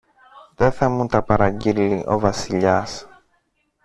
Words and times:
Δε 0.55 0.69
θα 0.71 0.89
μου 0.89 1.05
τα 1.07 1.23
παραγγείλει 1.23 2.03
ο 2.07 2.19
Βασιλιάς 2.19 3.07